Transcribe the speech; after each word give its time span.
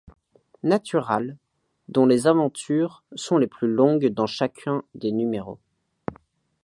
Natural, 0.63 1.37
dont 1.87 2.07
les 2.07 2.25
aventures 2.25 3.03
sont 3.13 3.37
les 3.37 3.45
plus 3.45 3.67
longues 3.67 4.07
dans 4.07 4.25
chacun 4.25 4.81
des 4.95 5.11
numéros. 5.11 5.59